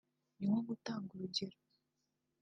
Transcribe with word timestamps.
ni 0.37 0.45
nko 0.49 0.59
gutanga 0.69 1.09
urugero” 1.13 1.57